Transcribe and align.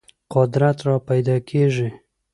قدرت 0.33 0.77
راپیدا 0.87 1.35
کېږي. 1.49 1.89